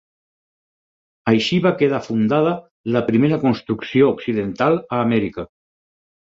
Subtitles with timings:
[1.31, 2.55] Així va quedar fundada
[2.97, 5.49] la primera construcció occidental a Amèrica.